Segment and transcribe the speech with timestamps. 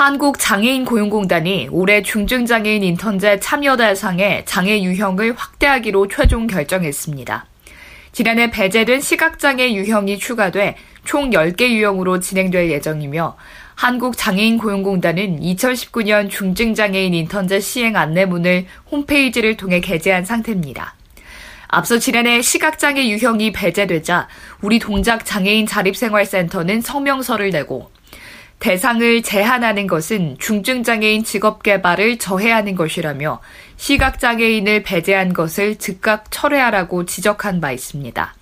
[0.00, 7.44] 한국장애인 고용공단이 올해 중증장애인 인턴제 참여 대상의 장애 유형을 확대하기로 최종 결정했습니다.
[8.10, 13.36] 지난해 배제된 시각장애 유형이 추가돼 총 10개 유형으로 진행될 예정이며
[13.74, 20.94] 한국장애인 고용공단은 2019년 중증장애인 인턴제 시행 안내문을 홈페이지를 통해 게재한 상태입니다.
[21.68, 24.28] 앞서 지난해 시각장애 유형이 배제되자
[24.62, 27.90] 우리 동작 장애인 자립생활센터는 성명서를 내고
[28.60, 33.40] 대상을 제한하는 것은 중증장애인 직업 개발을 저해하는 것이라며
[33.78, 38.34] 시각장애인을 배제한 것을 즉각 철회하라고 지적한 바 있습니다.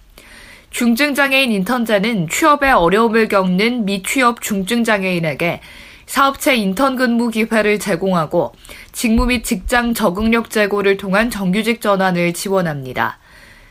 [0.70, 5.60] 중증장애인 인턴자는 취업에 어려움을 겪는 미취업 중증장애인에게
[6.06, 8.54] 사업체 인턴 근무 기회를 제공하고
[8.90, 13.18] 직무 및 직장 적응력 제고를 통한 정규직 전환을 지원합니다.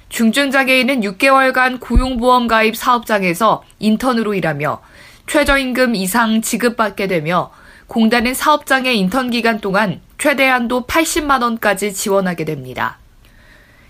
[0.10, 4.82] 중증장애인은 6개월간 고용보험 가입 사업장에서 인턴으로 일하며
[5.28, 7.52] 최저임금 이상 지급받게 되며
[7.88, 12.98] 공단은 사업장의 인턴 기간 동안 최대 한도 80만 원까지 지원하게 됩니다.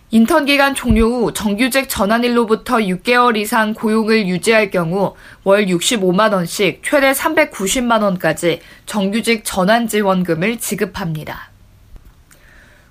[0.10, 7.12] 인턴 기간 종료 후 정규직 전환일로부터 6개월 이상 고용을 유지할 경우 월 65만 원씩 최대
[7.12, 11.47] 390만 원까지 정규직 전환 지원금을 지급합니다.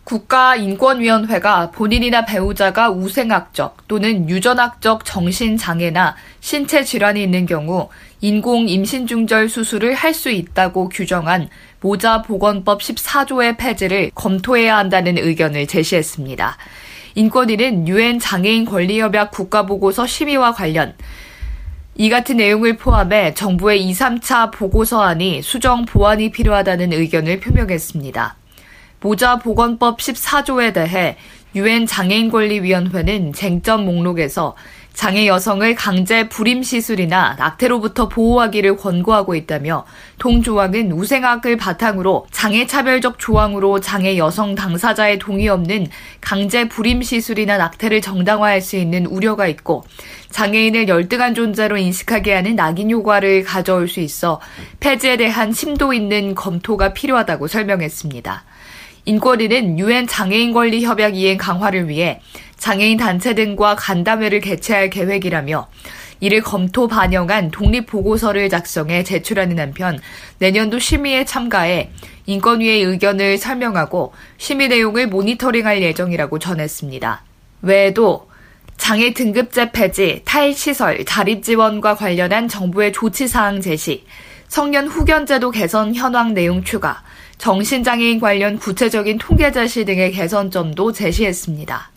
[0.06, 7.88] 국가인권위원회가 본인이나 배우자가 우생학적 또는 유전학적 정신장애나 신체 질환이 있는 경우
[8.20, 11.48] 인공 임신 중절 수술을 할 수 있다고 규정한
[11.80, 16.56] 모자 보건법 14조의 폐지를 검토해야 한다는 의견을 제시했습니다.
[17.16, 20.94] 인권위는 유엔 장애인 권리협약 국가보고서 심의와 관련
[21.96, 28.36] 이 같은 내용을 포함해 정부의 2, 3차 보고서안이 수정 보완이 필요하다는 의견을 표명했습니다.
[29.06, 31.17] 모자 보건법 14조에 대해
[31.55, 34.56] 유엔 장애인권리위원회는 쟁점 목록에서
[34.94, 39.84] 장애 여성을 강제 불임 시술이나 낙태로부터 보호하기를 권고하고 있다며
[40.18, 45.86] 동조항은 우생학을 바탕으로 장애 차별적 조항으로 장애 여성 당사자의 동의 없는
[46.20, 49.84] 강제 불임 시술이나 낙태를 정당화할 수 있는 우려가 있고
[50.30, 54.40] 장애인을 열등한 존재로 인식하게 하는 낙인 효과를 가져올 수 있어
[54.80, 58.45] 폐지에 대한 심도 있는 검토가 필요하다고 설명했습니다.
[59.06, 62.20] 인권위는 유엔 장애인 권리 협약 이행 강화를 위해
[62.56, 65.68] 장애인 단체 등과 간담회를 개최할 계획이라며
[66.18, 70.00] 이를 검토 반영한 독립 보고서를 작성해 제출하는 한편
[70.39, 71.90] 내년도 심의에 참가해
[72.27, 77.22] 인권위의 의견을 설명하고 심의 내용을 모니터링할 예정이라고 전했습니다.
[77.62, 78.28] 외에도
[78.77, 84.05] 장애 등급제 폐지, 탈시설, 자립 지원과 관련한 정부의 조치 사항 제시,
[84.48, 87.02] 성년 후견제도 개선 현황 내용 추가,
[87.39, 91.91] 정신장애인 관련 구체적인 통계 제시 등의 개선점도 제시했습니다.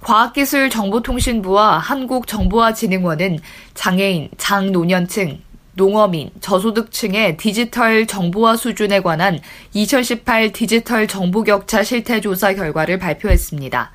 [0.00, 3.40] 과학기술정보통신부와 한국정보화진흥원은
[3.74, 5.40] 장애인, 장노년층,
[5.74, 9.38] 농어민, 저소득층의 디지털 정보화 수준에 관한
[9.74, 13.92] 2018 디지털 정보격차 실태조사 결과를 발표했습니다.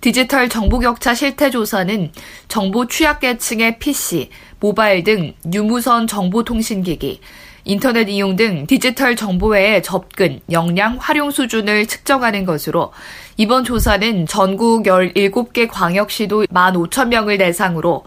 [0.00, 2.12] 디지털 정보격차 실태조사는
[2.46, 7.20] 정보 취약계층의 PC, 모바일 등 유무선 정보통신기기,
[7.70, 12.94] 인터넷 이용 등 디지털 정보의 접근, 역량, 활용 수준을 측정하는 것으로
[13.36, 18.04] 이번 조사는 전국 17개 광역시도 15,000명을 대상으로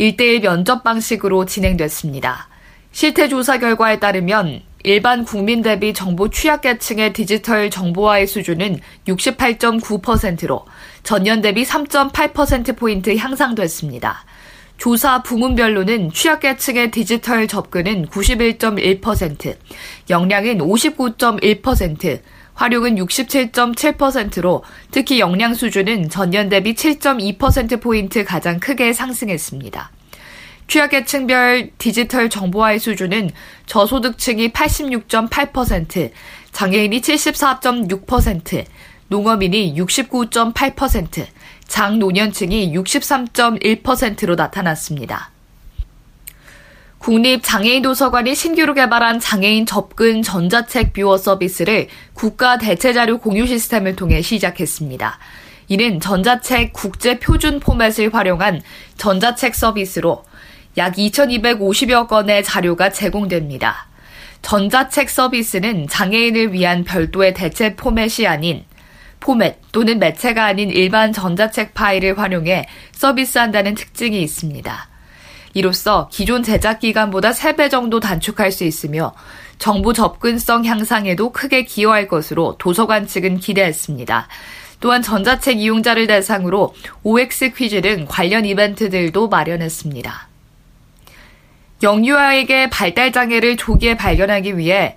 [0.00, 2.48] 1대1 면접 방식으로 진행됐습니다.
[2.90, 10.66] 실태 조사 결과에 따르면 일반 국민 대비 정보 취약계층의 디지털 정보화의 수준은 68.9%로
[11.04, 14.24] 전년 대비 3.8%포인트 향상됐습니다.
[14.78, 19.56] 조사 부문별로는 취약계층의 디지털 접근은 91.1%,
[20.08, 22.20] 역량은 59.1%,
[22.54, 29.90] 활용은 67.7%로 특히 역량 수준은 전년 대비 7.2%포인트 가장 크게 상승했습니다.
[30.68, 33.30] 취약계층별 디지털 정보화의 수준은
[33.66, 36.10] 저소득층이 86.8%,
[36.52, 38.64] 장애인이 74.6%,
[39.08, 41.26] 농어민이 69.8%,
[41.66, 45.30] 장노년층이 63.1%로 나타났습니다.
[46.98, 55.18] 국립장애인도서관이 신규로 개발한 장애인 접근 전자책 viewer 서비스를 국가 대체자료 공유 시스템을 통해 시작했습니다.
[55.68, 58.62] 이는 전자책 국제 표준 포맷을 활용한
[58.96, 60.24] 전자책 서비스로
[60.76, 63.86] 약 2,250여 건의 자료가 제공됩니다.
[64.42, 68.64] 전자책 서비스는 장애인을 위한 별도의 대체 포맷이 아닌
[69.20, 74.88] 포맷 또는 매체가 아닌 일반 전자책 파일을 활용해 서비스한다는 특징이 있습니다.
[75.54, 79.14] 이로써 기존 제작 기간보다 3배 정도 단축할 수 있으며
[79.58, 84.28] 정보 접근성 향상에도 크게 기여할 것으로 도서관 측은 기대했습니다.
[84.80, 90.28] 또한 전자책 이용자를 대상으로 OX 퀴즈 등 관련 이벤트들도 마련했습니다.
[91.82, 94.96] 영유아에게 발달 장애를 조기에 발견하기 위해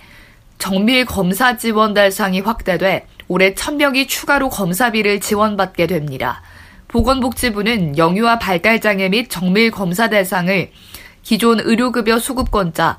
[0.57, 6.41] 정밀 검사 지원 대상이 확대돼 올해 1000명이 추가로 검사비를 지원받게 됩니다.
[6.89, 10.69] 보건복지부는 영유아 발달장애 및 정밀 검사 대상을
[11.23, 12.97] 기존 의료급여 수급권자,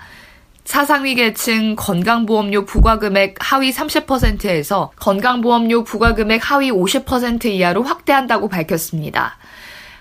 [0.65, 9.37] 사상위 계층 건강보험료 부과금액 하위 30%에서 건강보험료 부과금액 하위 50% 이하로 확대한다고 밝혔습니다.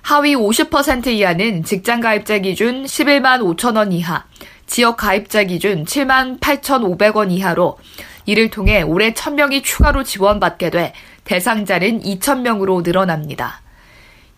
[0.02, 4.24] 하위 50% 이하는 직장 가입자 기준 11만 5천 원 이하,
[4.66, 7.78] 지역 가입자 기준 7만 8,500원 이하로
[8.26, 13.62] 이를 통해 올해 1000명이 추가로 지원받게 돼 대상자는 2,000명으로 늘어납니다.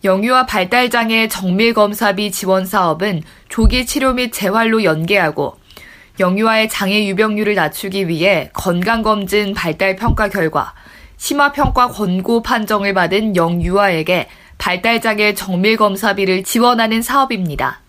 [0.04, 5.56] 영유아 발달장애 정밀검사비 지원 사업은 조기 치료 및 재활로 연계하고
[6.20, 10.74] 영유아의 장애 유병률을 낮추기 위해 건강검진 발달 평가 결과
[11.16, 14.28] 심화평가 권고 판정을 받은 영유아에게
[14.58, 17.83] 발달장애 정밀검사비를 지원하는 사업입니다.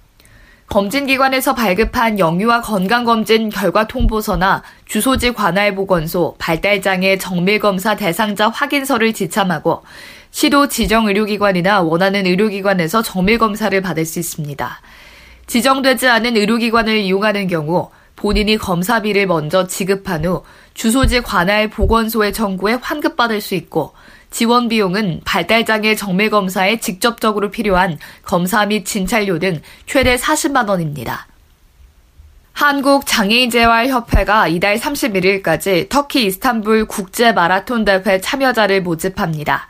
[0.69, 9.83] 검진기관에서 발급한 영유아 건강검진 결과 통보서나 주소지 관할 보건소 발달장애 정밀검사 대상자 확인서를 지참하고
[10.31, 14.81] 시도 지정 의료기관이나 원하는 의료기관에서 정밀검사를 받을 수 있습니다.
[15.47, 23.39] 지정되지 않은 의료기관을 이용하는 경우 본인이 검사비를 먼저 지급한 후 주소지 관할 보건소에 청구해 환급받을
[23.39, 23.93] 수 있고
[24.35, 31.27] 지원 비용은 발달장애 정밀 검사에 직접적으로 필요한 검사 및 진찰료 등 최대 40만 원입니다.
[32.51, 39.67] 한국장애인재활협회가 이달 31일까지 터키 이스탄불 국제 마라톤 대회 참여자를 모집합니다.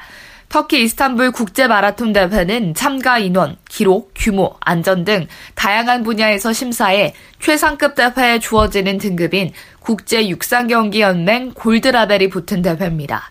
[0.49, 7.93] 터키 이스탄불 국제 마라톤 대회는 참가 인원, 기록, 규모, 안전 등 다양한 분야에서 심사해 최상급
[7.93, 13.29] 대회에 주어지는 등급인 국제 육상 경기 연맹 골드 라벨이 붙은 대회입니다.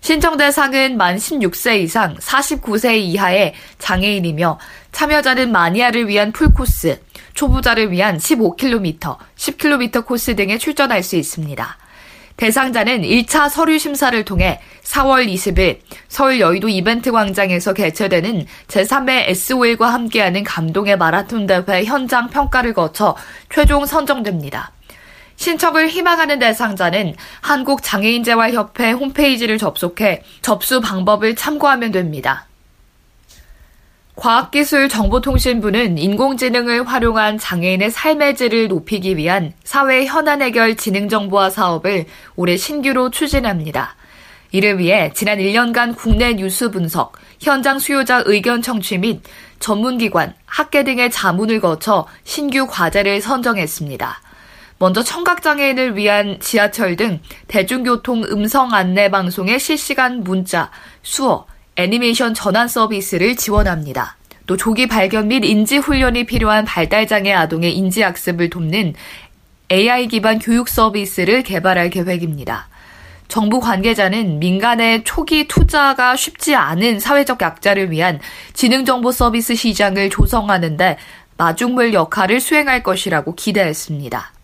[0.00, 4.58] 신청 대상은 만 16세 이상 49세 이하의 장애인이며
[4.92, 7.00] 참여자는 마니아를 위한 풀코스,
[7.34, 11.78] 초보자를 위한 15km, 10km 코스 등에 출전할 수 있습니다.
[12.38, 20.42] 대상자는 1차 서류 심사를 통해 4월 20일 서울 여의도 이벤트 광장에서 개최되는 제3회 S5일과 함께하는
[20.44, 23.14] 감동의 마라톤 대회 현장 평가를 거쳐
[23.50, 24.72] 최종 선정됩니다.
[25.40, 32.46] 신청을 희망하는 대상자는 한국장애인재활협회 홈페이지를 접속해 접수 방법을 참고하면 됩니다.
[34.16, 42.04] 과학기술정보통신부는 인공지능을 활용한 장애인의 삶의 질을 높이기 위한 사회 현안 해결 지능정보화 사업을
[42.36, 43.96] 올해 신규로 추진합니다.
[44.52, 49.22] 이를 위해 지난 1년간 국내 뉴스 분석, 현장 수요자 의견 청취 및
[49.58, 54.20] 전문기관, 학계 등의 자문을 거쳐 신규 과제를 선정했습니다.
[54.80, 60.70] 먼저 청각장애인을 위한 지하철 등 대중교통 음성 안내 방송의 실시간 문자,
[61.02, 61.44] 수어,
[61.76, 64.16] 애니메이션 전환 서비스를 지원합니다.
[64.46, 68.94] 또 조기 발견 및 인지 훈련이 필요한 발달장애 아동의 인지 학습을 돕는
[69.70, 72.70] AI 기반 교육 서비스를 개발할 계획입니다.
[73.28, 78.18] 정부 관계자는 민간의 초기 투자가 쉽지 않은 사회적 약자를 위한
[78.54, 80.96] 지능정보 서비스 시장을 조성하는데
[81.36, 84.39] 마중물 역할을 수행할 것이라고 기대했습니다.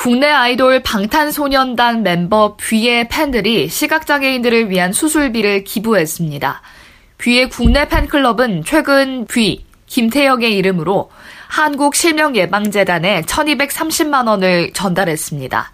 [0.00, 6.62] 국내 아이돌 방탄소년단 멤버 뷔의 팬들이 시각장애인들을 위한 수술비를 기부했습니다.
[7.18, 11.10] 뷔의 국내 팬클럽은 최근 뷔, 김태영의 이름으로
[11.48, 15.70] 한국실명예방재단에 1230만 원을 전달했습니다.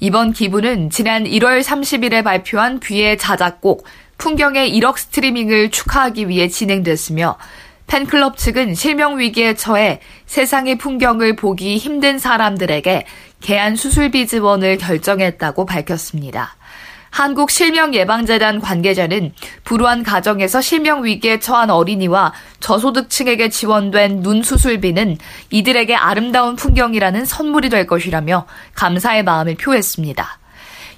[0.00, 3.86] 이번 기부는 지난 1월 30일에 발표한 뷔의 자작곡
[4.18, 7.38] 풍경의 1억 스트리밍을 축하하기 위해 진행됐으며
[7.92, 13.04] 팬클럽 측은 실명 위기에 처해 세상의 풍경을 보기 힘든 사람들에게
[13.42, 16.56] 개안 수술비 지원을 결정했다고 밝혔습니다.
[17.10, 19.34] 한국실명예방재단 관계자는
[19.64, 25.18] 불우한 가정에서 실명 위기에 처한 어린이와 저소득층에게 지원된 눈 수술비는
[25.50, 30.38] 이들에게 아름다운 풍경이라는 선물이 될 것이라며 감사의 마음을 표했습니다.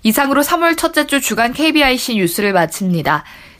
[0.04, 3.24] 이상으로 3월 첫째 주 주간 KBIC 뉴스를 마칩니다.